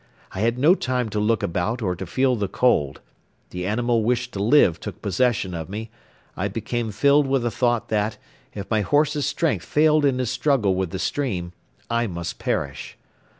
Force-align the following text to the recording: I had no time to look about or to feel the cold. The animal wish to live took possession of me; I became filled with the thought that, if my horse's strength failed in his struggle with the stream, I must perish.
I 0.31 0.39
had 0.39 0.57
no 0.57 0.73
time 0.73 1.09
to 1.09 1.19
look 1.19 1.43
about 1.43 1.83
or 1.83 1.95
to 1.95 2.07
feel 2.07 2.35
the 2.35 2.47
cold. 2.47 3.01
The 3.51 3.67
animal 3.67 4.03
wish 4.03 4.31
to 4.31 4.41
live 4.41 4.79
took 4.79 4.99
possession 4.99 5.53
of 5.53 5.69
me; 5.69 5.91
I 6.35 6.47
became 6.47 6.89
filled 6.89 7.27
with 7.27 7.43
the 7.43 7.51
thought 7.51 7.89
that, 7.89 8.17
if 8.55 8.67
my 8.71 8.81
horse's 8.81 9.27
strength 9.27 9.63
failed 9.63 10.03
in 10.03 10.17
his 10.17 10.31
struggle 10.31 10.73
with 10.73 10.89
the 10.89 10.97
stream, 10.97 11.53
I 11.87 12.07
must 12.07 12.39
perish. 12.39 12.97